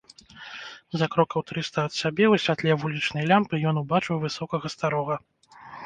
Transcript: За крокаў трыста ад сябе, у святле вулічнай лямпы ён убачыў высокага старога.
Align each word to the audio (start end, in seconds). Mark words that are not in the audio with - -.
За 1.01 1.07
крокаў 1.15 1.43
трыста 1.51 1.79
ад 1.91 1.95
сябе, 2.01 2.25
у 2.33 2.41
святле 2.47 2.71
вулічнай 2.87 3.31
лямпы 3.33 3.55
ён 3.73 3.85
убачыў 3.87 4.15
высокага 4.29 4.67
старога. 4.81 5.15